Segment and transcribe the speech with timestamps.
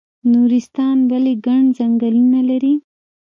[0.31, 2.73] نورستان ولې ګڼ ځنګلونه لري؟